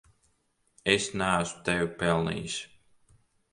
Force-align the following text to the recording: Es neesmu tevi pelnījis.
Es 0.93 1.05
neesmu 1.21 1.61
tevi 1.69 1.89
pelnījis. 2.01 2.59